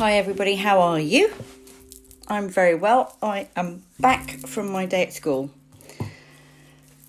[0.00, 1.30] Hi, everybody, how are you?
[2.26, 3.18] I'm very well.
[3.22, 5.50] I am back from my day at school,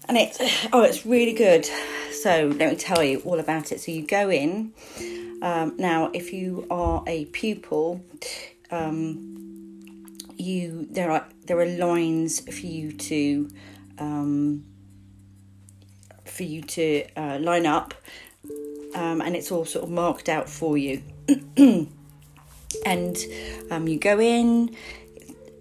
[0.09, 0.37] and it's
[0.73, 1.65] oh, it's really good.
[2.11, 3.79] So, let me tell you all about it.
[3.79, 4.73] So, you go in
[5.41, 8.03] um, now, if you are a pupil,
[8.71, 13.49] um, you there are there are lines for you to
[13.99, 14.65] um,
[16.25, 17.93] for you to uh, line up,
[18.95, 21.01] um, and it's all sort of marked out for you.
[22.85, 23.17] and
[23.69, 24.75] um, you go in.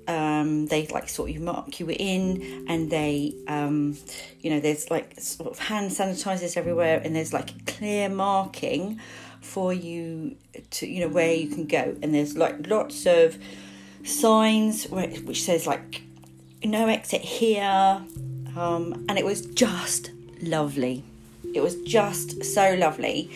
[0.08, 3.96] Um, they like sort of mark you were in, and they, um,
[4.40, 9.00] you know, there's like sort of hand sanitizers everywhere, and there's like clear marking
[9.40, 10.36] for you
[10.70, 13.38] to, you know, where you can go, and there's like lots of
[14.02, 16.02] signs which says like
[16.64, 18.02] no exit here,
[18.56, 20.10] um, and it was just
[20.42, 21.04] lovely.
[21.54, 23.30] It was just so lovely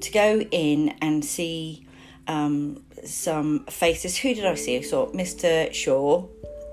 [0.00, 1.84] to go in and see
[2.28, 4.16] um, some faces.
[4.18, 4.76] Who did I see?
[4.78, 5.72] I saw Mr.
[5.72, 6.26] Shaw.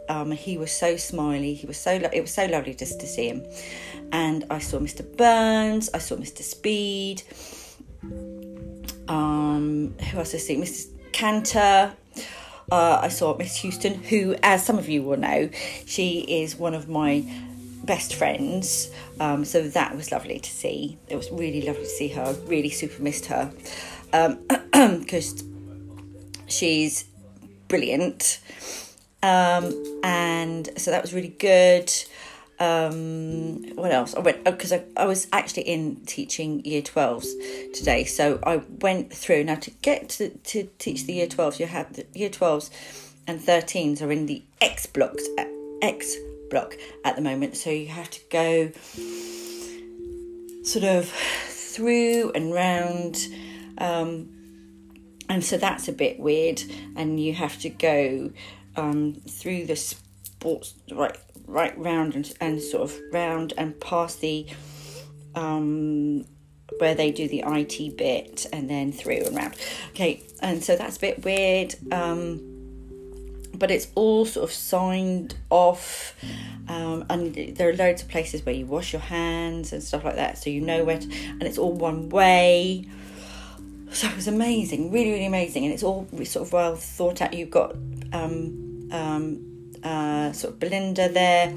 [0.08, 1.54] Um, he was so smiley.
[1.54, 3.44] He was so lo- it was so lovely just to see him.
[4.12, 5.06] And I saw Mr.
[5.18, 5.90] Burns.
[5.94, 6.42] I saw Mr.
[6.42, 7.24] Speed.
[9.08, 10.58] Um, who else did I see?
[10.58, 11.12] Mrs.
[11.12, 11.94] Cantor.
[12.72, 15.50] Uh, I saw Miss Houston, who, as some of you will know,
[15.88, 17.24] she is one of my
[17.84, 18.92] best friends.
[19.20, 21.00] Um, so that was lovely to see.
[21.08, 22.36] It was really lovely to see her.
[22.46, 23.52] Really super missed her
[24.12, 25.98] because um,
[26.48, 27.06] she's
[27.68, 28.40] brilliant.
[29.22, 31.92] Um, and so that was really good.
[32.60, 34.16] Um, what else?
[34.16, 38.04] I went because oh, I, I was actually in teaching year 12s today.
[38.04, 41.60] So I went through now to get to, to teach the year 12s.
[41.60, 42.70] You have the year 12s
[43.28, 45.24] and 13s are in the X blocks,
[45.82, 46.16] X
[46.50, 47.56] block at the moment.
[47.56, 48.72] So you have to go
[50.64, 53.28] sort of through and round.
[53.80, 54.36] Um,
[55.30, 56.62] and so that's a bit weird.
[56.96, 58.32] And you have to go
[58.76, 61.18] um, through the sports right
[61.48, 64.46] right round and, and sort of round and past the
[65.36, 66.26] um,
[66.78, 69.56] where they do the IT bit and then through and round.
[69.90, 71.76] Okay, and so that's a bit weird.
[71.92, 72.46] Um,
[73.56, 76.16] but it's all sort of signed off,
[76.70, 80.16] um, and there are loads of places where you wash your hands and stuff like
[80.16, 82.86] that, so you know where, to, and it's all one way.
[83.92, 87.34] So it was amazing, really, really amazing, and it's all sort of well thought out.
[87.34, 87.76] You've got
[88.14, 91.48] um, um, uh, sort of Belinda there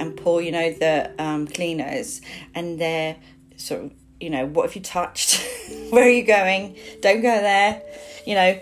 [0.00, 2.22] and Paul, you know, the um, cleaners,
[2.54, 3.16] and they're
[3.56, 5.40] sort of, you know, what have you touched?
[5.90, 6.76] Where are you going?
[7.02, 7.82] Don't go there,
[8.26, 8.60] you know.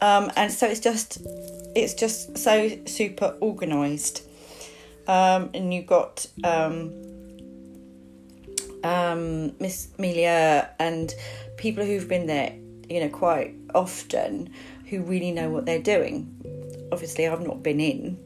[0.00, 1.22] Um, and so it's just
[1.74, 4.22] it's just so super organised.
[5.06, 6.92] Um, and you've got um,
[8.84, 11.12] um, Miss Melia and
[11.56, 12.54] people who've been there,
[12.88, 14.50] you know, quite often
[14.88, 16.30] who really know what they're doing.
[16.92, 18.18] Obviously, I've not been in,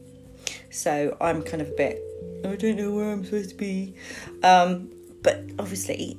[0.71, 2.03] so I'm kind of a bit,
[2.45, 3.95] I don't know where I'm supposed to be.
[4.43, 4.91] Um,
[5.23, 6.19] but obviously,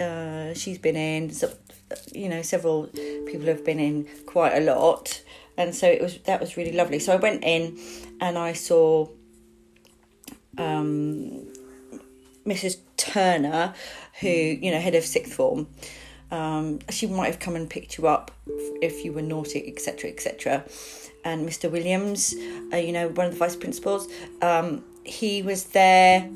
[0.00, 1.52] uh, she's been in, so,
[2.12, 2.88] you know, several
[3.26, 5.22] people have been in quite a lot
[5.56, 6.98] and so it was that was really lovely.
[6.98, 7.78] So I went in
[8.20, 9.08] and I saw
[10.58, 11.46] um,
[12.46, 12.78] Mrs.
[12.96, 13.74] Turner,
[14.20, 15.66] who you know head of sixth form.
[16.30, 18.32] Um, she might have come and picked you up
[18.82, 20.64] if you were naughty, etc., etc.
[21.24, 21.70] And Mr.
[21.70, 22.34] Williams,
[22.72, 24.08] uh, you know, one of the vice principals,
[24.42, 26.28] um, he was there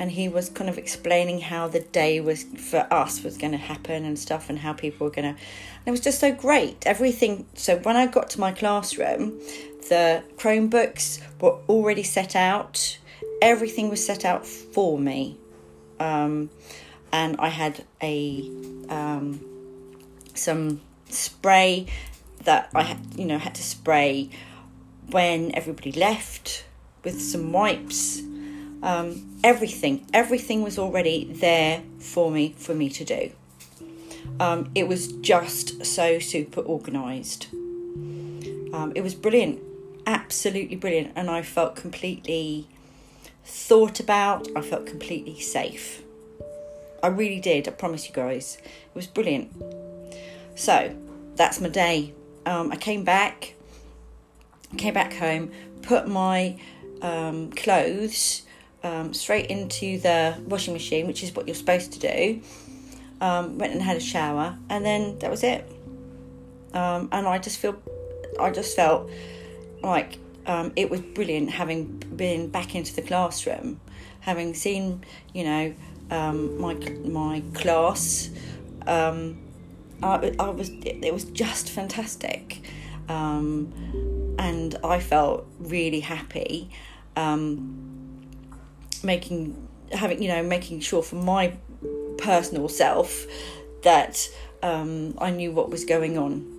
[0.00, 3.58] and he was kind of explaining how the day was for us was going to
[3.58, 5.40] happen and stuff and how people were going to
[5.86, 9.38] it was just so great everything so when i got to my classroom
[9.88, 12.98] the chromebooks were already set out
[13.42, 15.36] everything was set out for me
[16.00, 16.50] um,
[17.12, 18.50] and i had a
[18.88, 19.40] um,
[20.34, 21.86] some spray
[22.44, 24.28] that i had you know had to spray
[25.10, 26.64] when everybody left
[27.04, 28.22] with some wipes
[28.82, 33.32] um, everything, everything was already there for me for me to do.
[34.38, 37.48] Um, it was just so super organised.
[37.52, 39.60] Um, it was brilliant,
[40.06, 42.68] absolutely brilliant, and I felt completely
[43.44, 44.48] thought about.
[44.56, 46.02] I felt completely safe.
[47.02, 47.66] I really did.
[47.66, 49.50] I promise you guys, it was brilliant.
[50.54, 50.94] So
[51.36, 52.12] that's my day.
[52.46, 53.54] Um, I came back,
[54.76, 55.50] came back home,
[55.82, 56.58] put my
[57.02, 58.42] um, clothes
[58.82, 62.42] um, straight into the washing machine, which is what you're supposed to do.
[63.20, 65.70] Um, went and had a shower, and then that was it.
[66.72, 67.80] Um, and I just feel,
[68.38, 69.10] I just felt
[69.82, 70.18] like
[70.50, 73.80] um, it was brilliant having been back into the classroom,
[74.18, 75.74] having seen, you know,
[76.10, 76.74] um, my
[77.04, 78.30] my class.
[78.86, 79.38] Um,
[80.02, 82.62] I, I was it, it was just fantastic.
[83.08, 83.72] um,
[84.38, 86.70] and I felt really happy
[87.16, 88.20] um,
[89.02, 91.56] making having you know making sure for my
[92.18, 93.26] personal self
[93.82, 94.28] that
[94.62, 96.56] um, I knew what was going on.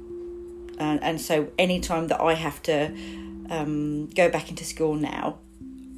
[0.80, 2.92] And, and so, anytime that I have to
[3.52, 5.38] um, go back into school now,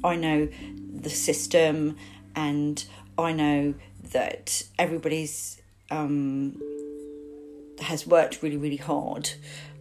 [0.02, 0.48] I know
[0.92, 1.96] the system
[2.36, 2.84] and
[3.16, 3.74] I know
[4.12, 6.60] that everybody's um,
[7.80, 9.30] has worked really, really hard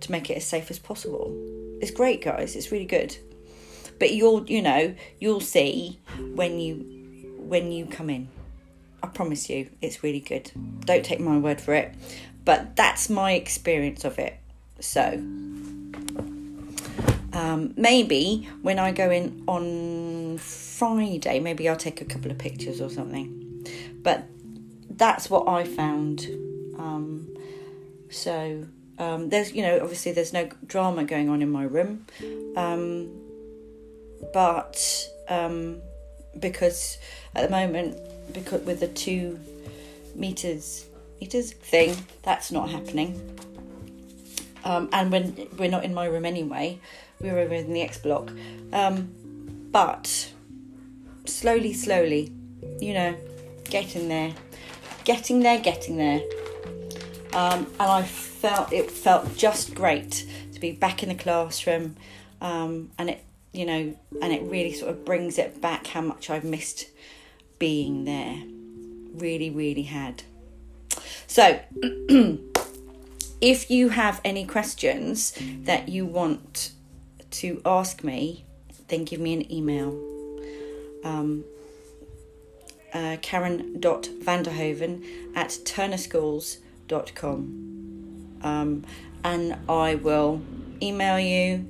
[0.02, 1.36] to make it as safe as possible.
[1.82, 2.56] It's great, guys.
[2.56, 3.18] It's really good.
[4.00, 6.00] But you'll, you know, you'll see
[6.36, 8.30] when you when you come in.
[9.02, 10.52] I promise you, it's really good.
[10.86, 11.94] Don't take my word for it,
[12.46, 14.38] but that's my experience of it.
[14.80, 15.22] So,
[17.34, 22.80] um, maybe when I go in on Friday, maybe I'll take a couple of pictures
[22.80, 23.68] or something.
[24.02, 24.26] But
[24.90, 26.28] that's what I found.
[26.78, 27.28] Um,
[28.10, 28.66] so
[29.00, 32.06] um, there's, you know, obviously there's no drama going on in my room,
[32.56, 33.10] um,
[34.34, 35.82] but um,
[36.40, 36.98] because
[37.36, 37.98] at the moment,
[38.32, 39.40] because with the two
[40.16, 40.86] meters
[41.20, 43.40] meters thing, that's not happening.
[44.66, 46.80] Um, and when we're not in my room anyway,
[47.24, 48.32] we're over in the X block.
[48.72, 49.10] Um,
[49.72, 50.32] but
[51.26, 52.32] slowly, slowly,
[52.80, 53.16] you know,
[53.64, 54.34] getting there,
[55.06, 56.22] getting there, getting there.
[57.34, 61.96] Um, and I felt it felt just great to be back in the classroom,
[62.42, 63.24] um, and it,
[63.54, 66.90] you know, and it really sort of brings it back how much I've missed
[67.58, 68.44] being there.
[69.16, 70.24] Really, really had.
[71.26, 71.60] So.
[73.44, 76.72] if you have any questions that you want
[77.34, 78.46] to ask me,
[78.88, 79.90] then give me an email.
[81.04, 81.44] Um,
[82.94, 85.04] uh, Karen.vanderhoven
[85.36, 88.40] at turnerschools.com.
[88.44, 88.86] Um,
[89.24, 90.42] and I will
[90.82, 91.66] email you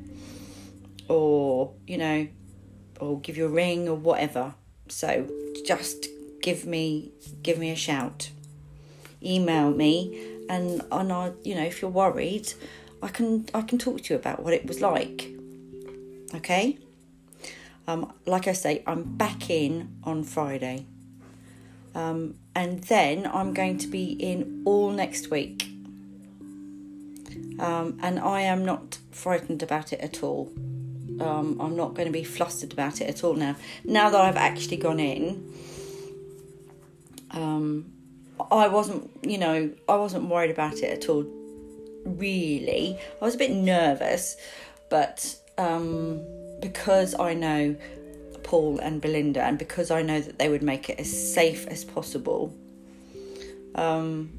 [1.08, 2.28] or, you know,
[3.00, 4.56] or give you a ring or whatever.
[4.90, 5.30] So
[5.66, 6.08] just
[6.42, 8.32] give me give me a shout.
[9.24, 12.52] Email me and and I, you know, if you're worried,
[13.02, 15.33] I can I can talk to you about what it was like.
[16.36, 16.80] Okay.
[17.88, 20.86] Um, like I say, I'm back in on Friday,
[21.94, 25.68] um, and then I'm going to be in all next week.
[27.60, 30.52] Um, and I am not frightened about it at all.
[31.20, 33.56] Um, I'm not going to be flustered about it at all now.
[33.84, 35.54] Now that I've actually gone in,
[37.32, 37.92] um,
[38.50, 41.26] I wasn't, you know, I wasn't worried about it at all.
[42.06, 44.36] Really, I was a bit nervous,
[44.90, 46.22] but um,
[46.62, 47.76] because I know
[48.44, 51.84] Paul and Belinda, and because I know that they would make it as safe as
[51.84, 52.56] possible,
[53.76, 54.32] um,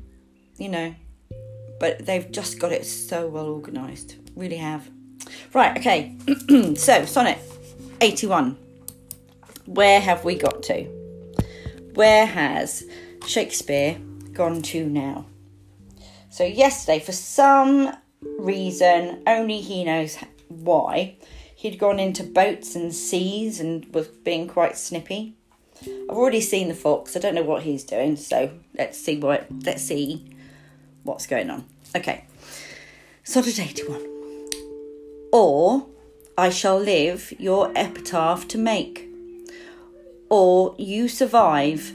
[0.58, 0.94] you know,
[1.80, 4.16] but they've just got it so well organised.
[4.36, 4.88] Really have.
[5.52, 6.16] Right, okay.
[6.76, 7.38] so, Sonnet
[8.00, 8.56] 81.
[9.66, 10.84] Where have we got to?
[11.94, 12.84] Where has
[13.26, 13.98] Shakespeare
[14.32, 15.26] gone to now?
[16.30, 17.96] So, yesterday, for some
[18.38, 20.16] reason, only he knows
[20.62, 21.16] why,
[21.54, 25.34] he'd gone into boats and seas and was being quite snippy.
[25.82, 27.16] I've already seen the fox.
[27.16, 30.24] I don't know what he's doing, so let's see what let's see
[31.02, 31.64] what's going on.
[31.96, 32.24] Okay.
[33.24, 34.06] Sonnet 81.
[35.32, 35.86] Or
[36.36, 39.08] I shall live your epitaph to make.
[40.28, 41.92] Or you survive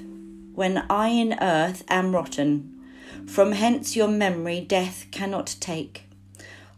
[0.54, 2.76] when I in earth am rotten.
[3.28, 6.09] From hence your memory death cannot take,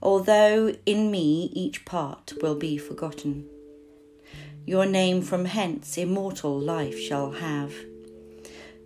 [0.01, 3.47] although in me each part will be forgotten.
[4.65, 7.73] Your name from hence immortal life shall have,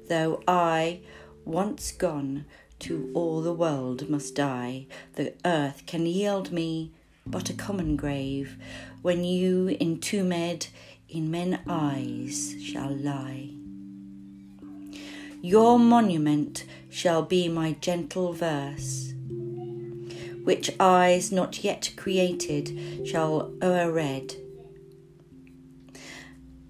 [0.08, 1.02] though I,
[1.44, 2.46] once gone,
[2.80, 6.92] to all the world must die, the earth can yield me
[7.26, 8.56] but a common grave,
[9.02, 10.68] when you entombed
[11.10, 13.50] in men eyes shall lie.
[15.42, 19.14] Your monument shall be my gentle verse,
[20.46, 24.36] which eyes not yet created shall o'erread,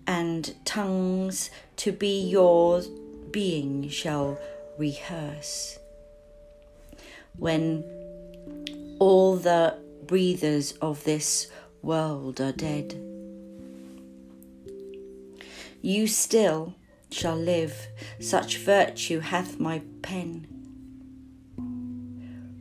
[0.07, 2.81] and tongues to be your
[3.31, 4.39] being shall
[4.77, 5.77] rehearse.
[7.37, 7.83] When
[8.97, 9.77] all the
[10.07, 11.47] breathers of this
[11.81, 12.93] world are dead,
[15.81, 16.75] you still
[17.11, 17.87] shall live,
[18.21, 20.47] such virtue hath my pen.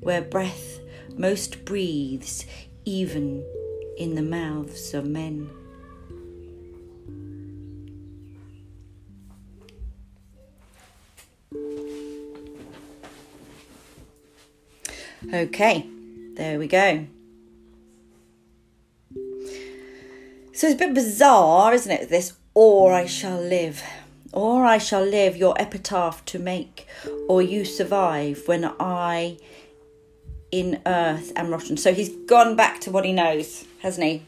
[0.01, 0.81] Where breath
[1.17, 2.45] most breathes,
[2.85, 3.45] even
[3.97, 5.51] in the mouths of men.
[15.33, 15.87] Okay,
[16.37, 17.07] there we go.
[20.53, 22.09] So it's a bit bizarre, isn't it?
[22.09, 23.83] This, or I shall live,
[24.33, 26.87] or I shall live your epitaph to make,
[27.27, 29.39] or you survive when I
[30.61, 31.77] in earth am rotten.
[31.77, 34.23] So he's gone back to what he knows, hasn't he?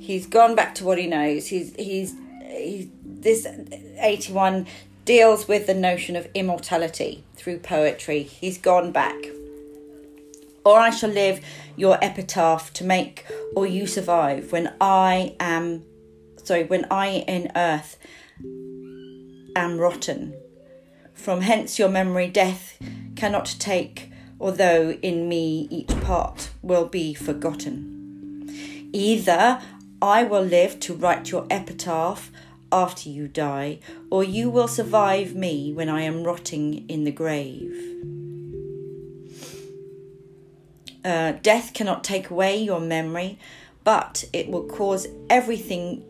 [0.00, 1.46] He's gone back to what he knows.
[1.48, 2.14] He's he's,
[2.46, 3.46] he's this
[3.98, 4.66] eighty one
[5.04, 8.22] deals with the notion of immortality through poetry.
[8.22, 9.16] He's gone back.
[10.64, 11.40] Or I shall live
[11.76, 15.84] your epitaph to make, or you survive when I am,
[16.44, 17.96] sorry, when I in earth
[19.56, 20.34] am rotten.
[21.14, 22.78] From hence your memory death
[23.16, 24.09] cannot take,
[24.40, 28.88] although in me each part will be forgotten.
[28.92, 29.60] Either
[30.02, 32.30] I will live to write your epitaph
[32.72, 33.80] after you die,
[34.10, 37.74] or you will survive me when I am rotting in the grave.
[41.04, 43.38] Uh, death cannot take away your memory,
[43.84, 46.04] but it will cause everything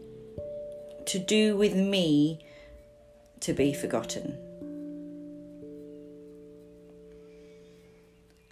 [1.06, 2.44] to do with me
[3.40, 4.49] to be forgotten.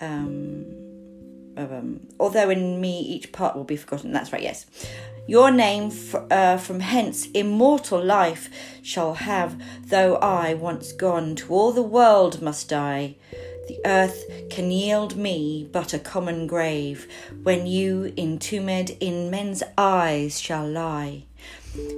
[0.01, 0.67] Um,
[1.57, 4.13] um, although in me each part will be forgotten.
[4.13, 4.67] That's right, yes.
[5.27, 5.93] Your name
[6.31, 8.49] uh, from hence immortal life
[8.83, 13.17] shall have, though I, once gone, to all the world must die.
[13.67, 17.07] The earth can yield me but a common grave,
[17.43, 21.25] when you entombed in men's eyes shall lie.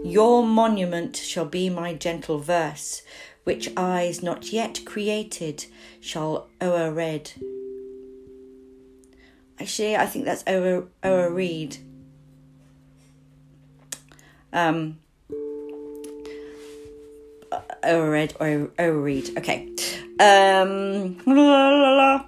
[0.04, 3.02] Your monument shall be my gentle verse,
[3.44, 5.66] which eyes not yet created
[6.00, 7.32] shall o'erread.
[9.60, 11.76] Actually, I think that's over o'erread.
[14.52, 14.98] Um,
[17.84, 19.36] overread or overread.
[19.36, 19.68] Okay.
[20.18, 22.24] Um, la, la, la.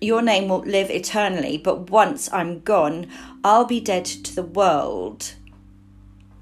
[0.00, 3.06] Your name will live eternally, but once I'm gone,
[3.44, 5.34] I'll be dead to the world.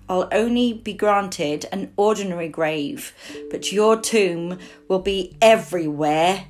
[0.09, 3.13] I'll only be granted an ordinary grave,
[3.51, 4.59] but your tomb
[4.89, 6.47] will be everywhere,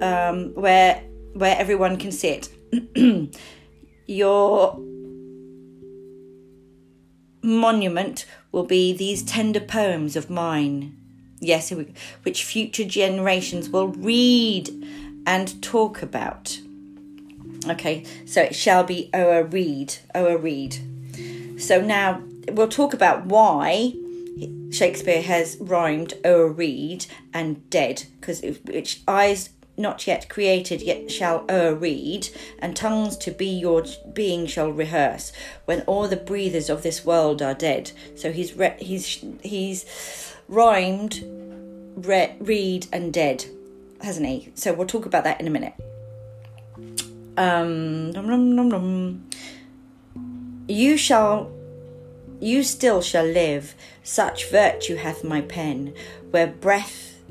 [0.00, 1.02] um, where
[1.34, 3.36] where everyone can see it.
[4.06, 4.78] your
[7.42, 10.96] monument will be these tender poems of mine.
[11.40, 11.72] Yes,
[12.22, 14.70] which future generations will read
[15.26, 16.58] and talk about.
[17.68, 20.76] Okay, so it shall be oh, Oa read, oh, Oa read.
[21.60, 23.94] So now we'll talk about why
[24.70, 31.10] Shakespeare has rhymed oh, Oa read and dead, because which eyes not yet created, yet
[31.10, 32.28] shall o'er read,
[32.58, 35.32] and tongues to be your being shall rehearse,
[35.64, 37.92] when all the breathers of this world are dead.
[38.14, 41.24] So he's re- he's he's rhymed
[41.96, 43.44] re- read and dead,
[44.02, 44.52] hasn't he?
[44.54, 45.74] So we'll talk about that in a minute.
[47.36, 49.28] Um, nom, nom, nom,
[50.68, 51.50] you shall,
[52.40, 53.74] you still shall live.
[54.04, 55.94] Such virtue hath my pen,
[56.30, 57.22] where breath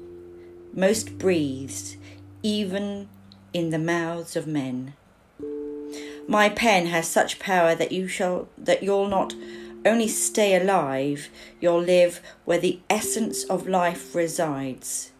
[0.73, 1.97] most breathes
[2.43, 3.07] even
[3.53, 4.93] in the mouths of men.
[6.27, 9.33] My pen has such power that you shall that you'll not
[9.85, 15.11] only stay alive, you'll live where the essence of life resides,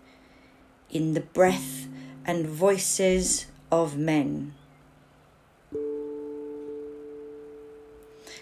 [0.90, 1.88] in the breath
[2.26, 4.54] and voices of men.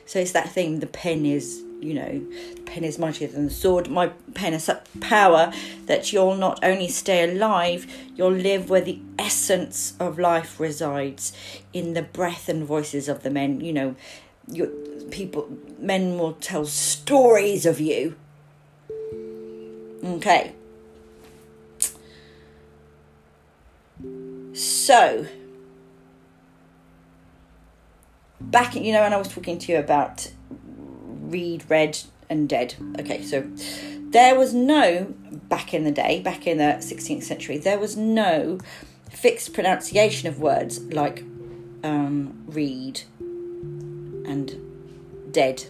[0.06, 2.22] So it's that thing, the pen is you know,
[2.56, 3.90] the pen is mightier than the sword.
[3.90, 5.52] My pen has such power
[5.88, 11.34] that you'll not only stay alive, you'll live where the essence of life resides,
[11.74, 13.62] in the breath and voices of the men.
[13.62, 13.96] You know,
[14.48, 14.68] your
[15.10, 18.16] people, men will tell stories of you.
[20.04, 20.54] Okay.
[24.54, 25.26] So,
[28.40, 30.32] back, you know, when I was talking to you about
[31.32, 32.76] read, read, and dead.
[33.00, 33.50] Okay, so
[34.12, 35.14] there was no,
[35.50, 38.60] back in the day, back in the 16th century, there was no
[39.10, 41.24] fixed pronunciation of words like
[41.84, 44.56] um, read and
[45.32, 45.66] dead.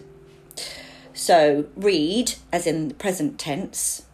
[1.14, 4.06] So, read, as in the present tense,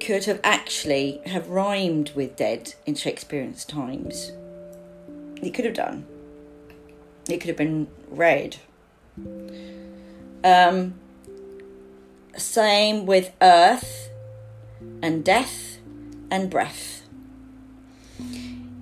[0.00, 4.32] could have actually have rhymed with dead in Shakespeare's times.
[5.42, 6.06] It could have done.
[7.28, 8.56] It could have been read.
[10.44, 10.94] Um,
[12.36, 14.10] same with earth
[15.02, 15.78] and death
[16.30, 17.02] and breath.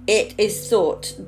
[0.07, 1.19] It is thought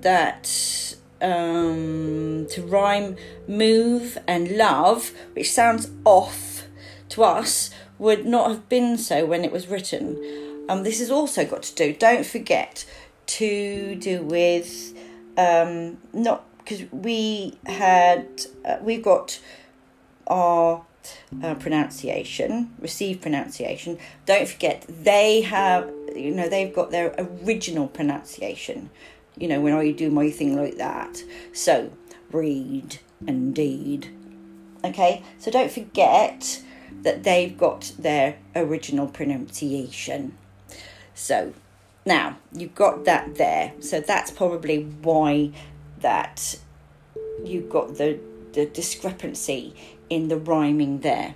[0.00, 6.64] that um, to rhyme move and love, which sounds off
[7.10, 10.16] to us, would not have been so when it was written.
[10.68, 12.84] Um, this has also got to do, don't forget,
[13.26, 14.94] to do with
[15.36, 18.26] um, not because we had
[18.64, 19.40] uh, we've got
[20.26, 20.84] our
[21.42, 23.98] uh, pronunciation, received pronunciation.
[24.26, 28.90] Don't forget they have you know they've got their original pronunciation.
[29.36, 31.22] You know when I do my thing like that.
[31.52, 31.90] So
[32.30, 34.14] read and deed.
[34.84, 36.62] Okay, so don't forget
[37.02, 40.36] that they've got their original pronunciation.
[41.14, 41.54] So
[42.04, 43.72] now you've got that there.
[43.80, 45.52] So that's probably why
[46.00, 46.58] that
[47.44, 48.18] you've got the
[48.52, 49.74] the discrepancy
[50.08, 51.34] in the rhyming there.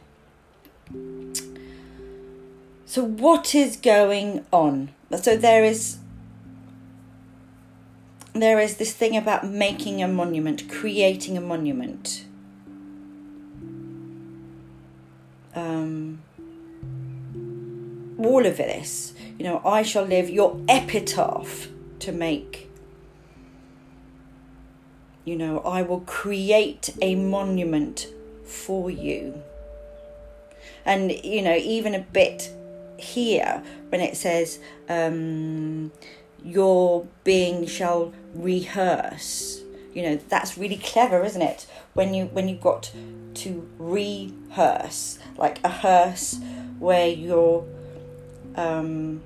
[2.86, 4.90] So what is going on?
[5.20, 5.98] So there is
[8.34, 12.24] there is this thing about making a monument, creating a monument.
[15.54, 16.22] Um,
[18.18, 21.68] all of this, you know, I shall live your epitaph
[22.00, 22.71] to make.
[25.24, 28.08] You know, I will create a monument
[28.44, 29.42] for you.
[30.84, 32.50] And, you know, even a bit
[32.96, 35.92] here when it says, um,
[36.44, 39.62] your being shall rehearse.
[39.94, 41.66] You know, that's really clever, isn't it?
[41.94, 42.90] When you when you've got
[43.34, 46.40] to rehearse, like a hearse
[46.78, 47.64] where you're
[48.56, 49.22] um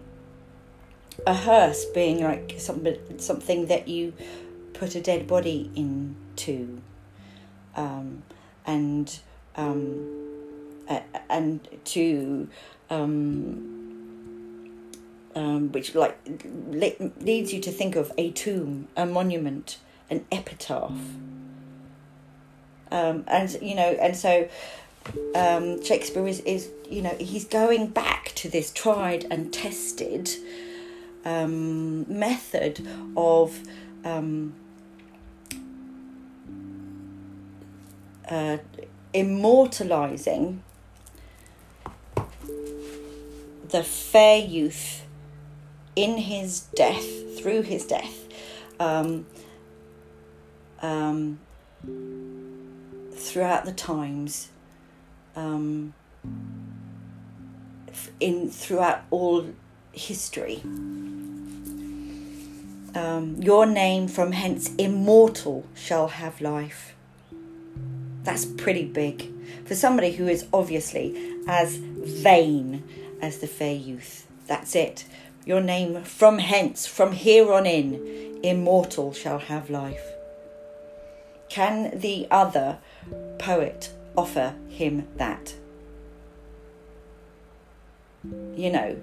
[1.27, 4.13] a hearse being like something something that you
[4.79, 6.81] put a dead body into
[7.75, 8.23] um
[8.67, 9.21] and
[9.57, 10.17] um
[11.29, 12.49] and to
[12.91, 13.77] um
[15.37, 16.19] um, which like
[16.69, 19.79] le- leads you to think of a tomb, a monument,
[20.09, 20.99] an epitaph.
[22.91, 24.49] Um, and you know, and so
[25.35, 30.31] um, Shakespeare is, is you know he's going back to this tried and tested
[31.25, 32.87] um, method
[33.17, 33.61] of
[34.05, 34.55] um,
[38.29, 38.59] uh,
[39.13, 40.63] immortalizing
[43.69, 45.05] the fair youth
[45.95, 48.25] in his death, through his death,
[48.79, 49.27] um,
[50.83, 51.39] um,
[53.15, 54.49] throughout the times,
[55.35, 55.95] um,
[58.21, 59.47] in throughout all
[59.93, 60.63] history.
[62.95, 66.96] Um, your name from hence immortal shall have life.
[68.27, 69.33] That's pretty big
[69.67, 72.83] for somebody who is obviously as vain
[73.23, 74.27] as the fair youth.
[74.49, 75.05] That's it.
[75.45, 80.05] Your name from hence, from here on in, immortal shall have life.
[81.49, 82.79] Can the other
[83.39, 85.55] poet offer him that?
[88.57, 88.97] You know,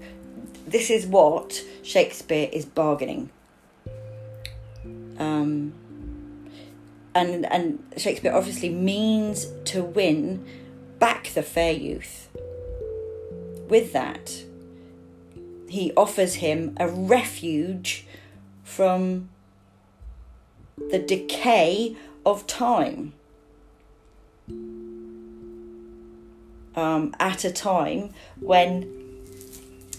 [0.67, 3.29] this is what Shakespeare is bargaining.
[5.17, 5.73] Um,
[7.15, 10.45] and and Shakespeare obviously means to win
[10.99, 12.29] back the fair youth.
[13.67, 14.43] With that,
[15.67, 18.05] he offers him a refuge
[18.63, 19.29] from
[20.91, 21.95] the decay
[22.25, 23.13] of time.
[26.75, 29.03] Um, at a time when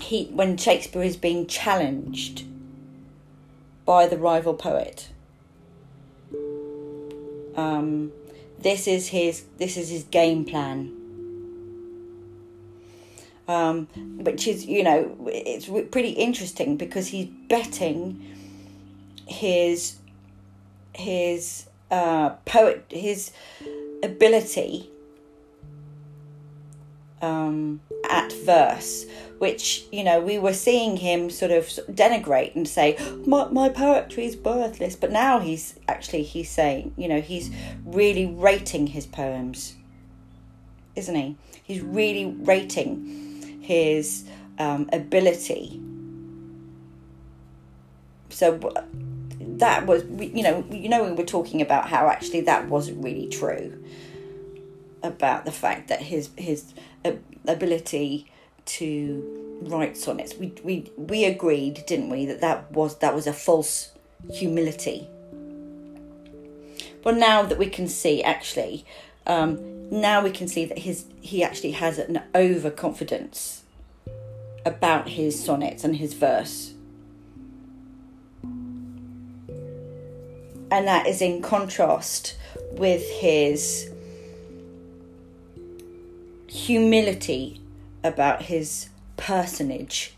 [0.00, 2.44] he when Shakespeare is being challenged
[3.84, 5.08] by the rival poet.
[7.56, 8.12] Um,
[8.58, 11.00] this is his this is his game plan.
[13.46, 13.88] Um,
[14.24, 18.24] which is you know it's pretty interesting because he's betting
[19.26, 19.96] his
[20.94, 23.32] his uh, poet his
[24.02, 24.90] ability
[27.24, 29.06] um, at verse,
[29.38, 34.26] which you know we were seeing him sort of denigrate and say my my poetry
[34.26, 37.50] is worthless, but now he's actually he's saying you know he's
[37.84, 39.74] really rating his poems,
[40.96, 41.36] isn't he?
[41.62, 44.24] He's really rating his
[44.58, 45.80] um, ability.
[48.28, 48.58] So
[49.40, 53.28] that was, you know, you know, we were talking about how actually that wasn't really
[53.28, 53.84] true
[55.04, 56.74] about the fact that his his
[57.46, 58.30] ability
[58.64, 60.34] to write sonnets.
[60.34, 63.92] We we we agreed, didn't we, that that was that was a false
[64.32, 65.08] humility.
[67.02, 68.86] But now that we can see, actually,
[69.26, 73.62] um, now we can see that his he actually has an overconfidence
[74.64, 76.72] about his sonnets and his verse.
[80.70, 82.36] And that is in contrast
[82.72, 83.90] with his
[86.54, 87.60] humility
[88.04, 90.14] about his personage,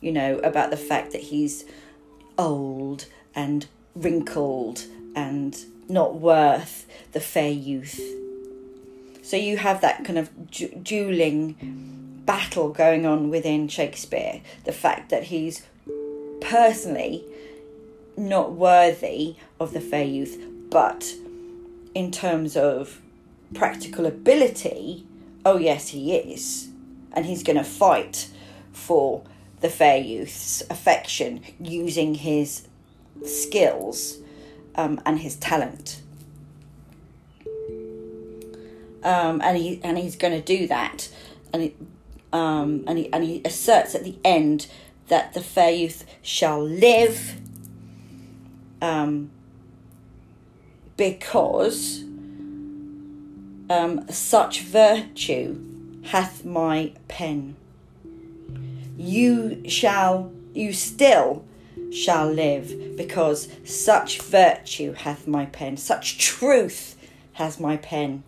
[0.00, 1.64] you know, about the fact that he's
[2.38, 4.84] old and wrinkled
[5.16, 8.00] and not worth the fair youth.
[9.22, 14.42] So you have that kind of du- dueling battle going on within Shakespeare.
[14.64, 15.66] The fact that he's
[16.40, 17.24] personally
[18.16, 21.12] not worthy of the fair youth, but
[21.94, 23.00] in terms of
[23.54, 25.04] practical ability,
[25.44, 26.68] oh yes, he is.
[27.12, 28.30] And he's going to fight
[28.72, 29.24] for
[29.60, 32.66] the fair youth's affection using his
[33.24, 34.18] skills
[34.74, 36.02] um, and his talent.
[39.02, 41.08] Um, and he and he's going to do that,
[41.54, 41.74] and he,
[42.34, 44.66] um, and he and he asserts at the end
[45.08, 47.40] that the fair youth shall live,
[48.82, 49.30] um,
[50.98, 52.04] because
[53.70, 55.58] um, such virtue
[56.02, 57.56] hath my pen.
[58.98, 61.44] You shall, you still
[61.92, 66.96] shall live, because such virtue hath my pen, such truth
[67.34, 68.24] has my pen.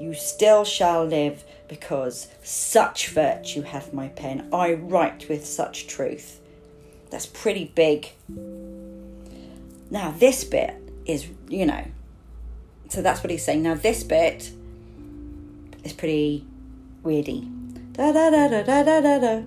[0.00, 4.48] You still shall live, because such virtue hath my pen.
[4.52, 6.40] I write with such truth.
[7.10, 8.12] That's pretty big.
[9.90, 11.84] Now, this bit is, you know,
[12.92, 13.62] so that's what he's saying.
[13.62, 14.52] Now, this bit
[15.82, 16.44] is pretty
[17.02, 17.48] weirdy.
[17.92, 19.42] Da da da da da da da da.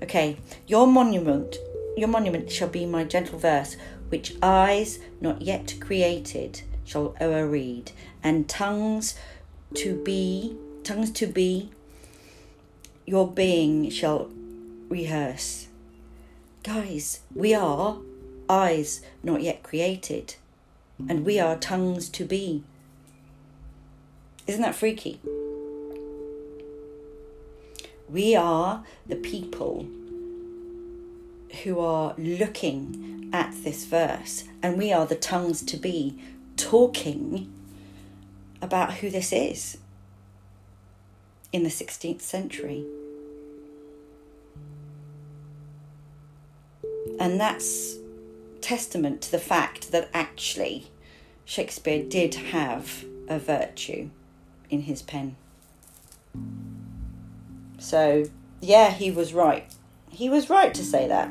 [0.00, 0.36] Okay,
[0.68, 1.56] your monument,
[1.96, 3.76] your monument shall be my gentle verse,
[4.10, 7.90] which eyes not yet created shall o'erread,
[8.22, 9.18] and tongues
[9.74, 11.70] to be, tongues to be,
[13.06, 14.30] your being shall
[14.88, 15.66] rehearse.
[16.62, 17.98] Guys, we are
[18.48, 20.36] eyes not yet created,
[21.08, 22.62] and we are tongues to be.
[24.48, 25.20] Isn't that freaky?
[28.08, 29.86] We are the people
[31.62, 36.18] who are looking at this verse, and we are the tongues to be
[36.56, 37.52] talking
[38.62, 39.76] about who this is
[41.52, 42.86] in the 16th century.
[47.20, 47.96] And that's
[48.62, 50.86] testament to the fact that actually
[51.44, 54.08] Shakespeare did have a virtue
[54.70, 55.36] in his pen.
[57.78, 58.24] So,
[58.60, 59.72] yeah, he was right.
[60.10, 61.28] He was right to say that.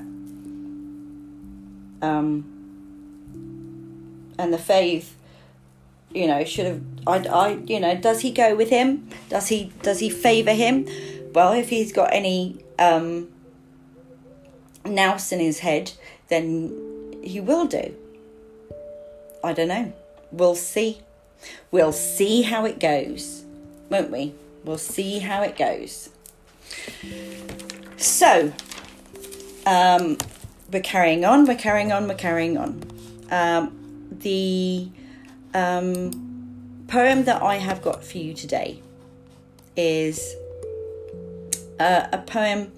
[2.02, 2.54] Um,
[4.38, 5.16] and the faith,
[6.14, 6.82] you know, should have.
[7.06, 9.10] I, I, you know, does he go with him?
[9.30, 9.72] Does he?
[9.82, 10.88] Does he favour him?
[11.34, 13.30] Well, if he's got any um,
[14.86, 15.92] nous in his head,
[16.30, 17.96] then he will do.
[19.44, 19.94] I don't know.
[20.32, 21.02] We'll see.
[21.72, 23.44] We'll see how it goes,
[23.90, 24.34] won't we?
[24.64, 26.10] We'll see how it goes.
[27.98, 28.54] So,
[29.66, 30.18] um,
[30.72, 32.84] we're carrying on, we're carrying on, we're carrying on.
[33.32, 34.90] Um, the
[35.54, 38.82] um, poem that I have got for you today
[39.76, 40.36] is
[41.80, 42.72] uh, a poem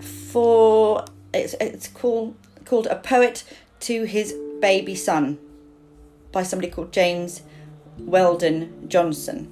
[0.00, 3.44] for it's it's called called a poet
[3.80, 5.38] to his baby son
[6.34, 7.42] by somebody called James
[7.96, 9.48] Weldon Johnson.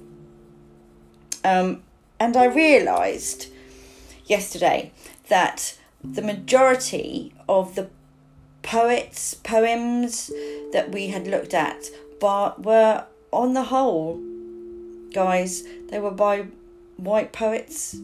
[1.43, 1.81] Um,
[2.19, 3.47] and I realised
[4.25, 4.91] yesterday
[5.29, 7.89] that the majority of the
[8.61, 10.29] poets, poems
[10.73, 11.85] that we had looked at
[12.19, 14.21] but were, on the whole,
[15.13, 16.47] guys, they were by
[16.97, 17.95] white poets.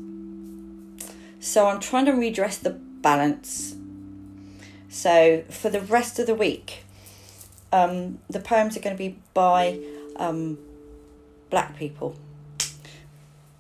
[1.42, 3.76] So I'm trying to redress the balance.
[4.90, 6.84] So for the rest of the week,
[7.72, 9.80] um, the poems are going to be by
[10.18, 10.58] um,
[11.50, 12.16] black people.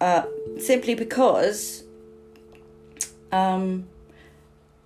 [0.01, 0.23] Uh,
[0.57, 1.83] simply because
[3.31, 3.87] um,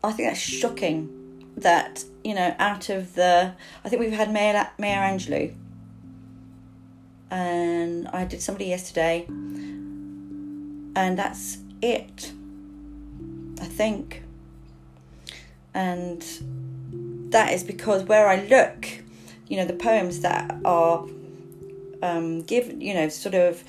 [0.03, 3.53] I think that's shocking that, you know, out of the.
[3.85, 5.53] I think we've had Mayor, Maya Angelou.
[7.29, 9.25] And I did somebody yesterday.
[9.27, 12.31] And that's it.
[13.61, 14.23] I think.
[15.73, 16.21] And
[17.31, 19.02] that is because where I look,
[19.47, 21.05] you know, the poems that are
[22.01, 23.63] um, given, you know, sort of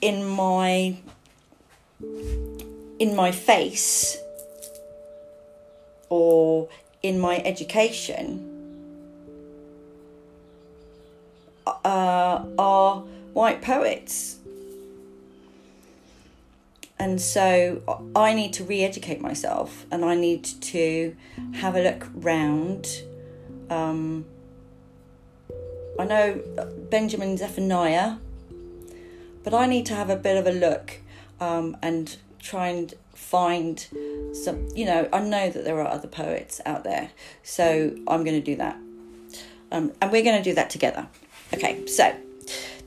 [0.00, 0.96] in my
[2.98, 4.18] in my face
[6.08, 6.68] or
[7.02, 8.46] in my education
[11.66, 13.00] uh, are
[13.32, 14.36] white poets.
[16.98, 21.16] And so I need to re educate myself and I need to
[21.54, 22.86] have a look round.
[23.70, 24.26] Um,
[26.00, 26.40] I know
[26.88, 28.16] Benjamin Zephaniah,
[29.44, 30.98] but I need to have a bit of a look
[31.40, 33.86] um, and try and find
[34.32, 34.66] some.
[34.74, 37.10] You know, I know that there are other poets out there,
[37.42, 38.76] so I'm going to do that,
[39.70, 41.06] um, and we're going to do that together.
[41.52, 42.16] Okay, so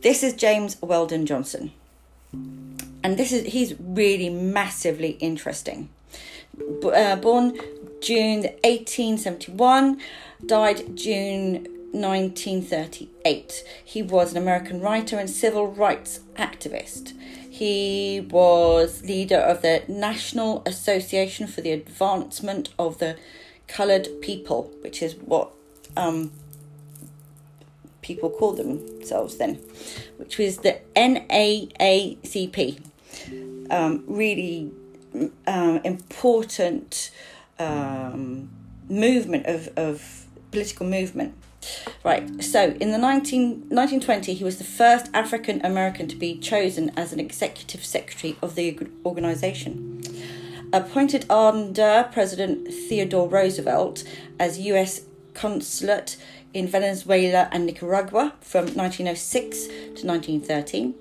[0.02, 1.72] this is James Weldon Johnson,
[2.32, 5.90] and this is he's really massively interesting.
[6.84, 7.60] Uh, born
[8.02, 10.00] June 1871,
[10.48, 13.64] died June 1938.
[13.86, 17.14] He was an American writer and civil rights activist.
[17.50, 23.18] He was leader of the National Association for the Advancement of the
[23.68, 25.52] Coloured People, which is what
[25.96, 26.32] um,
[28.02, 29.56] people called themselves then,
[30.18, 32.82] which was the NAACP.
[33.70, 34.72] Um, really
[35.48, 37.12] um, important
[37.60, 38.50] um,
[38.90, 41.36] movement of, of political movement.
[42.04, 46.92] Right, so in the 19, 1920, he was the first African American to be chosen
[46.98, 50.02] as an executive secretary of the organization.
[50.74, 54.04] Appointed under President Theodore Roosevelt
[54.40, 55.02] as U.S.
[55.34, 56.18] consulate
[56.54, 60.96] in Venezuela and Nicaragua from 1906 to 1913.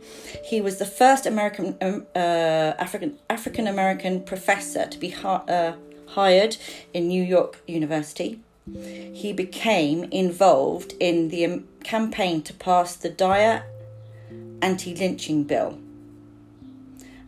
[0.45, 5.75] He was the first American um, uh, African African American professor to be ha- uh,
[6.09, 6.57] hired
[6.95, 8.41] in New York University.
[8.71, 13.65] He became involved in the campaign to pass the Dyer
[14.61, 15.79] anti lynching bill,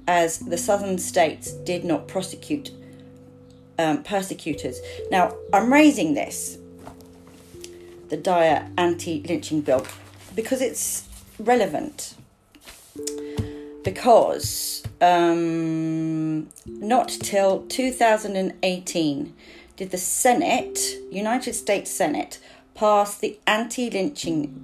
[0.06, 2.70] as the southern states did not prosecute
[3.78, 4.78] um, persecutors.
[5.10, 6.58] Now, I'm raising this,
[8.10, 9.84] the Dyer anti lynching bill,
[10.36, 11.08] because it's
[11.40, 12.14] relevant.
[13.82, 19.34] Because um, not till 2018
[19.76, 20.78] did the Senate,
[21.10, 22.38] United States Senate,
[22.74, 24.60] pass the anti lynching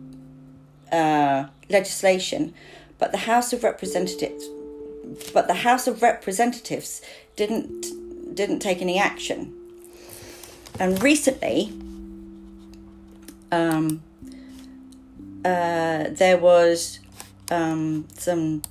[0.92, 2.54] uh, legislation,
[2.98, 4.44] but the House of Representatives
[5.32, 7.02] but the House of Representatives
[7.36, 9.54] didn't didn't take any action.
[10.78, 11.72] And recently,
[13.50, 14.02] um,
[15.44, 17.00] uh, there was
[17.50, 18.62] um, some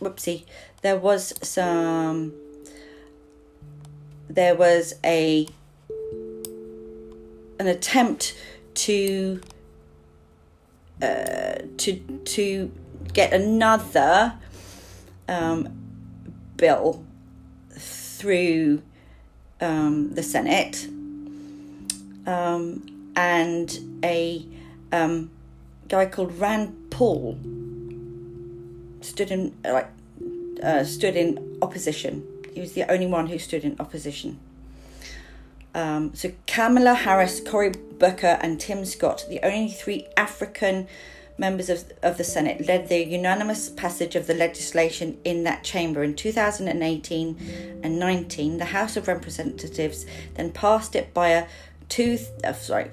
[0.00, 0.44] whoopsie.
[0.82, 2.32] There was some.
[4.28, 5.46] There was a
[7.58, 8.36] an attempt
[8.74, 9.40] to
[11.02, 12.72] uh, to to
[13.12, 14.34] get another
[15.28, 15.68] um,
[16.56, 17.04] bill
[17.70, 18.82] through
[19.60, 20.86] um, the Senate,
[22.26, 24.44] um, and a
[24.92, 25.30] um,
[25.88, 27.38] guy called Rand Paul
[29.00, 29.88] stood in like
[30.62, 32.26] uh, stood in opposition.
[32.56, 34.40] He was the only one who stood in opposition.
[35.74, 40.88] Um, so Kamala Harris, Cory Booker, and Tim Scott, the only three African
[41.36, 46.02] members of, of the Senate, led the unanimous passage of the legislation in that chamber
[46.02, 48.56] in 2018 and 19.
[48.56, 51.46] The House of Representatives then passed it by a
[51.90, 52.90] two, uh, sorry,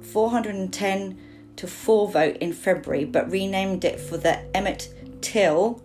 [0.00, 1.20] 410
[1.56, 4.88] to four vote in February, but renamed it for the Emmett
[5.20, 5.82] Till,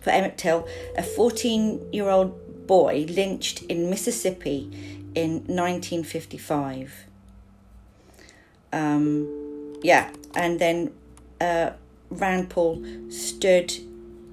[0.00, 2.38] for Emmett Till, a 14 year old
[2.72, 4.66] boy lynched in Mississippi
[5.14, 7.04] in 1955.
[8.72, 10.90] Um, yeah, and then
[11.38, 11.72] uh,
[12.08, 13.74] Rand Paul stood,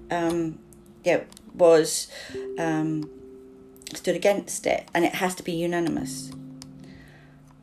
[0.09, 0.57] um,
[1.03, 1.23] yeah,
[1.53, 2.07] was
[2.57, 3.09] um,
[3.93, 6.31] stood against it, and it has to be unanimous.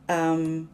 [0.07, 0.69] Um,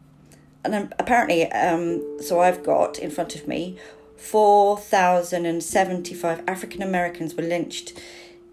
[0.64, 3.78] and apparently, um, so I've got in front of me
[4.18, 7.98] 4,075 African Americans were lynched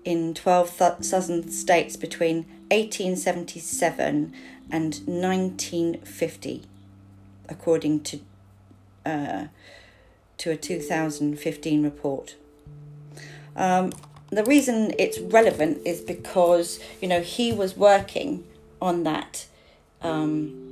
[0.04, 4.34] in 12 th- southern states between 1877
[4.72, 6.64] and 1950,
[7.50, 8.20] according to
[9.06, 9.48] uh,
[10.38, 12.36] to a 2015 report.
[13.56, 13.92] Um,
[14.30, 18.46] the reason it's relevant is because you know he was working
[18.82, 19.48] on that.
[20.02, 20.68] Um,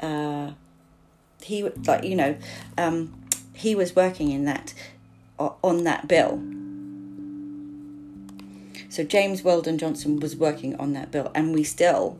[0.00, 0.50] uh,
[1.40, 2.36] he like you know
[2.76, 3.14] um,
[3.54, 4.74] he was working in that
[5.38, 6.42] on that bill.
[8.92, 12.18] So James Weldon Johnson was working on that bill, and we still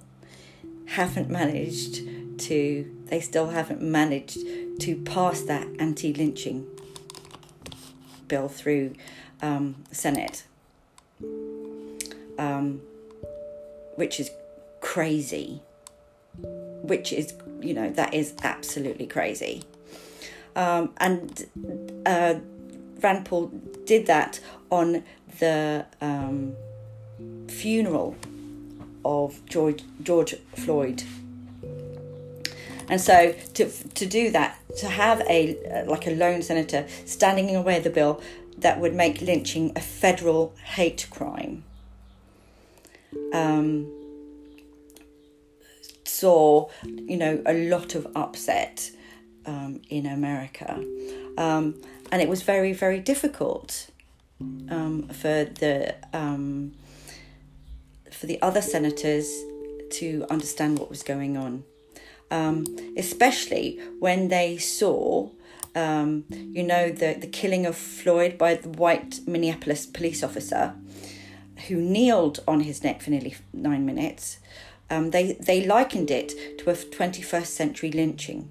[0.86, 2.00] haven't managed
[2.46, 2.90] to.
[3.08, 4.38] They still haven't managed
[4.80, 6.66] to pass that anti-lynching
[8.26, 8.94] bill through
[9.42, 10.44] um, Senate,
[12.38, 12.80] um,
[13.96, 14.30] which is
[14.80, 15.60] crazy.
[16.38, 19.62] Which is, you know, that is absolutely crazy.
[20.56, 21.46] Um, and
[22.06, 22.36] uh,
[23.02, 23.52] Rand Paul
[23.84, 24.40] did that
[24.72, 25.04] on
[25.38, 26.56] the um,
[27.46, 28.16] funeral
[29.04, 31.04] of George George Floyd.
[32.88, 37.54] And so to to do that, to have a like a lone senator standing in
[37.54, 38.20] the way of the bill,
[38.58, 41.64] that would make lynching a federal hate crime.
[43.34, 43.90] Um,
[46.04, 48.90] saw, you know, a lot of upset
[49.44, 50.82] um, in America.
[51.36, 51.80] Um,
[52.10, 53.90] and it was very, very difficult
[54.40, 56.72] um, for the um,
[58.10, 59.28] for the other senators
[59.90, 61.64] to understand what was going on,
[62.30, 62.64] um,
[62.96, 65.28] especially when they saw,
[65.74, 70.74] um, you know, the the killing of Floyd by the white Minneapolis police officer,
[71.68, 74.38] who kneeled on his neck for nearly nine minutes.
[74.90, 78.48] Um, they they likened it to a twenty first century lynching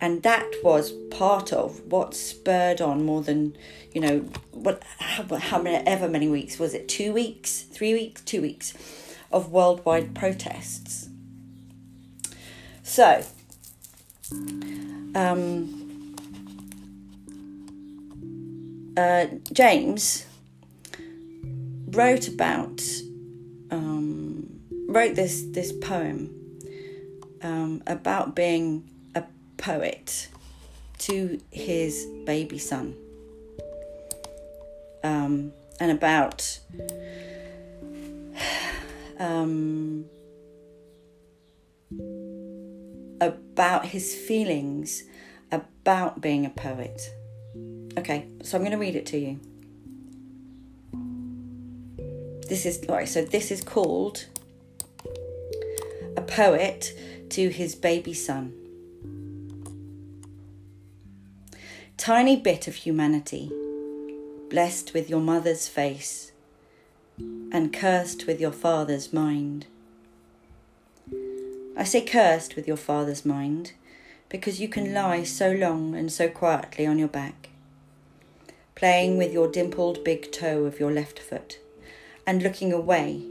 [0.00, 3.56] and that was part of what spurred on more than
[3.98, 4.18] you know
[4.52, 6.86] what how, many ever many weeks was it?
[6.86, 8.72] Two weeks three weeks two weeks
[9.32, 11.08] of worldwide protests.
[12.84, 13.24] So
[15.16, 16.14] um,
[18.96, 20.26] uh, James
[21.88, 22.80] wrote about
[23.72, 26.32] um, wrote this this poem
[27.42, 29.24] um, about being a
[29.56, 30.28] poet
[30.98, 32.94] to his baby son
[35.02, 36.58] um, and about
[39.18, 40.04] um,
[43.20, 45.04] about his feelings
[45.50, 47.00] about being a poet.
[47.98, 49.40] Okay, so I'm going to read it to you.
[52.48, 53.08] This is all right.
[53.08, 54.26] So this is called
[56.16, 56.92] a poet
[57.30, 58.52] to his baby son.
[61.98, 63.52] tiny bit of humanity,
[64.50, 66.32] blessed with your mother's face
[67.52, 69.66] and cursed with your father's mind.
[71.76, 73.72] I say cursed with your father's mind
[74.28, 77.50] because you can lie so long and so quietly on your back,
[78.74, 81.58] playing with your dimpled big toe of your left foot
[82.26, 83.22] and looking away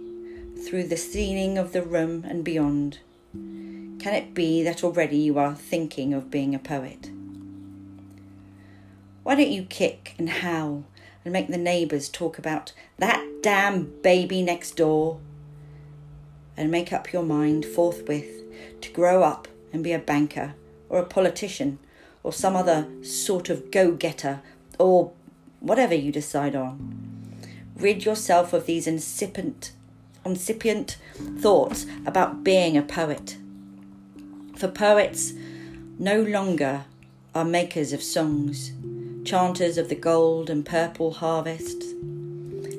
[0.66, 3.00] through the ceiling of the room and beyond.
[3.34, 7.10] Can it be that already you are thinking of being a poet?
[9.24, 10.86] Why don't you kick and howl
[11.28, 15.20] and make the neighbours talk about that damn baby next door?
[16.56, 18.44] And make up your mind forthwith
[18.80, 20.54] to grow up and be a banker
[20.88, 21.80] or a politician
[22.24, 24.40] or some other sort of go getter
[24.80, 25.12] or
[25.60, 27.36] whatever you decide on.
[27.76, 29.74] Rid yourself of these incipient,
[30.26, 30.96] incipient
[31.40, 33.36] thoughts about being a poet.
[34.56, 35.34] For poets
[36.00, 36.86] no longer
[37.36, 38.72] are makers of songs
[39.28, 41.88] chanters of the gold and purple harvests,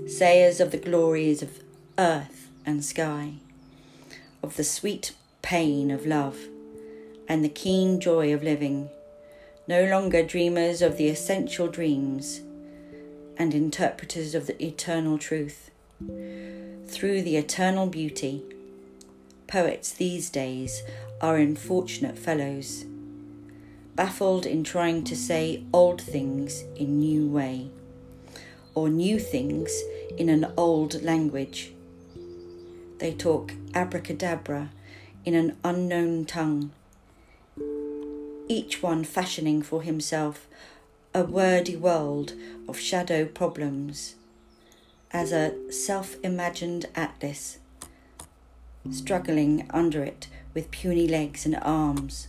[0.07, 1.61] sayers of the glories of
[1.99, 3.35] earth and sky,
[4.43, 6.39] of the sweet pain of love
[7.29, 8.89] and the keen joy of living,
[9.67, 12.41] no longer dreamers of the essential dreams
[13.37, 15.71] and interpreters of the eternal truth.
[16.87, 18.43] Through the eternal beauty,
[19.47, 20.83] poets these days
[21.21, 22.87] are unfortunate fellows
[23.99, 27.69] baffled in trying to say old things in new way,
[28.73, 29.83] or new things
[30.17, 31.73] in an old language.
[32.99, 34.71] They talk abracadabra
[35.25, 36.71] in an unknown tongue,
[38.47, 40.47] each one fashioning for himself
[41.13, 42.35] a wordy world
[42.69, 44.15] of shadow problems,
[45.11, 47.59] as a self imagined atlas,
[48.93, 52.29] struggling under it with puny legs and arms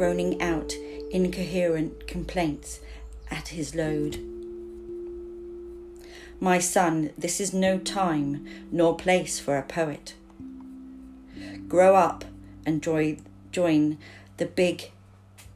[0.00, 0.72] groaning out
[1.10, 2.80] incoherent complaints
[3.30, 4.18] at his load.
[6.40, 10.14] My son, this is no time nor place for a poet.
[11.68, 12.24] Grow up
[12.64, 13.20] and join,
[13.52, 13.98] join
[14.38, 14.90] the big,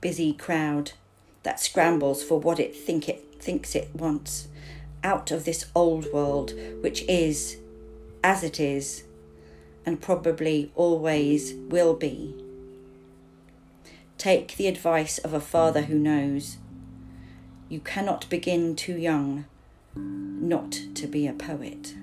[0.02, 0.92] busy crowd
[1.42, 4.48] that scrambles for what it think it thinks it wants
[5.02, 6.52] out of this old world
[6.82, 7.56] which is
[8.22, 9.04] as it is
[9.86, 12.43] and probably always will be.
[14.18, 16.56] Take the advice of a father who knows.
[17.68, 19.44] You cannot begin too young
[19.94, 21.94] not to be a poet.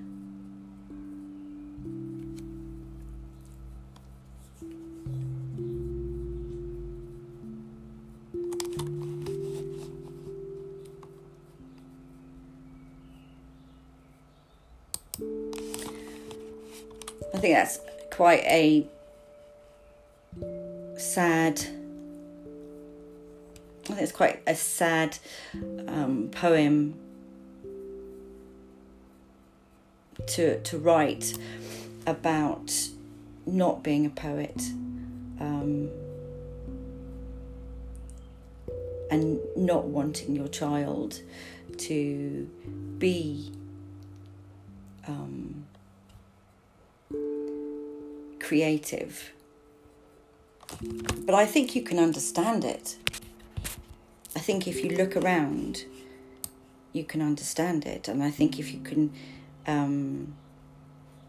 [17.34, 18.86] I think that's quite a
[20.96, 21.81] sad
[23.92, 25.18] I think it's quite a sad
[25.86, 26.94] um, poem
[30.28, 31.36] to to write
[32.06, 32.72] about
[33.44, 34.56] not being a poet
[35.40, 35.90] um,
[39.10, 41.20] and not wanting your child
[41.76, 42.48] to
[42.96, 43.52] be
[45.06, 45.66] um,
[48.40, 49.32] creative.
[51.26, 52.96] But I think you can understand it.
[54.42, 55.84] I think if you look around,
[56.92, 58.08] you can understand it.
[58.08, 59.12] And I think if you can
[59.68, 60.34] um,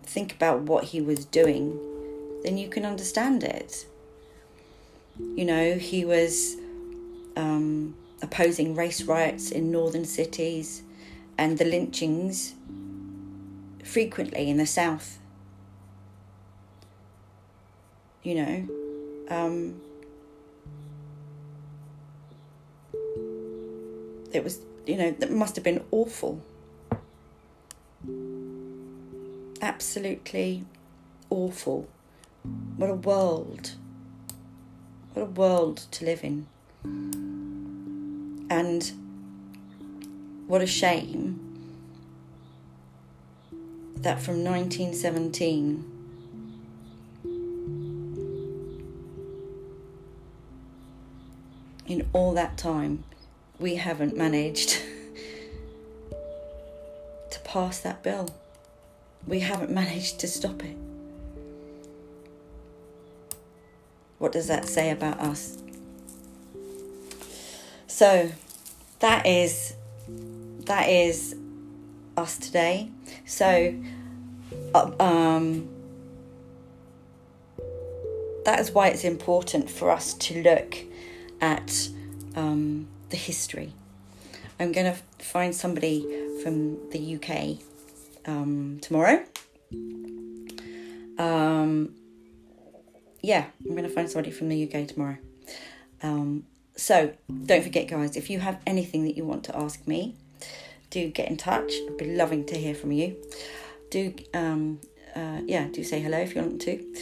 [0.02, 1.80] think about what he was doing,
[2.44, 3.86] then you can understand it.
[5.20, 6.56] You know, he was
[7.38, 7.94] um,
[8.24, 10.82] opposing race riots in northern cities
[11.38, 12.56] and the lynchings
[13.84, 15.20] frequently in the south.
[18.24, 18.68] You know,
[19.30, 19.82] um,
[24.34, 26.42] it was, you know, that must have been awful.
[29.62, 30.66] Absolutely
[31.30, 31.88] awful.
[32.76, 33.76] What a world.
[35.14, 36.48] What a world to live in.
[38.50, 38.92] And
[40.48, 41.40] what a shame
[43.98, 45.90] that from 1917
[51.88, 53.04] in all that time
[53.60, 54.82] we haven't managed
[57.32, 58.30] to pass that bill.
[59.28, 60.76] We haven't managed to stop it.
[64.18, 65.58] What does that say about us?
[67.88, 68.32] So
[69.00, 69.76] that is
[70.66, 71.36] that is
[72.18, 72.90] us today.
[73.26, 73.76] So
[74.74, 75.70] uh, um,
[78.46, 80.78] that is why it's important for us to look
[81.42, 81.90] at
[82.36, 83.72] um, the history.
[84.60, 86.02] I'm going to find somebody
[86.42, 87.60] from the UK
[88.26, 89.24] um, tomorrow.
[91.20, 91.94] Um,
[93.22, 95.18] yeah, I'm going to find somebody from the UK tomorrow.
[96.02, 96.46] Um,
[96.76, 97.14] so
[97.46, 100.16] don't forget, guys, if you have anything that you want to ask me,
[100.90, 101.72] do get in touch.
[101.88, 103.16] I'd be loving to hear from you.
[103.92, 104.80] Do um,
[105.16, 106.96] uh, yeah, do say hello if you want to.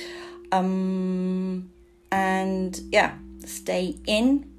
[0.51, 1.72] Um,
[2.12, 4.51] and yeah, stay in.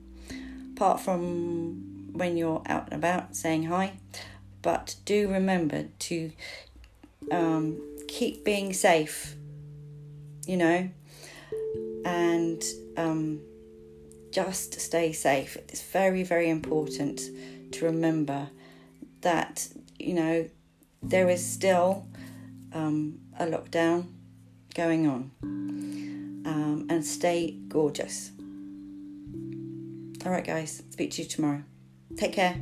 [0.82, 3.92] Apart from when you're out and about saying hi,
[4.62, 6.32] but do remember to
[7.30, 9.36] um, keep being safe.
[10.44, 10.88] You know,
[12.04, 12.64] and
[12.96, 13.42] um,
[14.32, 15.56] just stay safe.
[15.68, 17.20] It's very, very important
[17.70, 18.48] to remember
[19.20, 19.68] that,
[20.00, 20.48] you know,
[21.00, 22.08] there is still
[22.72, 24.06] um, a lockdown
[24.74, 25.30] going on.
[26.44, 28.32] Um, and stay gorgeous.
[30.24, 31.64] All right, guys, speak to you tomorrow.
[32.16, 32.60] Take care.